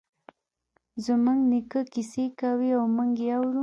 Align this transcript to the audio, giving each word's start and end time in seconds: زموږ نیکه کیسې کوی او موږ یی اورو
زموږ 1.05 1.39
نیکه 1.51 1.81
کیسې 1.93 2.25
کوی 2.39 2.69
او 2.77 2.83
موږ 2.95 3.11
یی 3.21 3.29
اورو 3.37 3.59